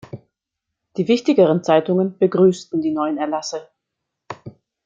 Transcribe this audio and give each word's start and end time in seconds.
Die 0.97 1.07
wichtigeren 1.07 1.63
Zeitungen 1.63 2.17
begrüßten 2.17 2.81
die 2.81 2.89
neuen 2.89 3.19
Erlasse. 3.19 3.67